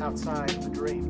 [0.00, 1.07] outside the dream.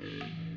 [0.00, 0.49] So.